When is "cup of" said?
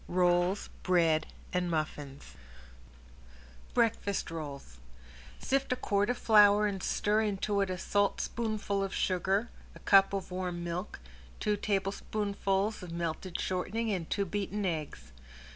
9.81-10.31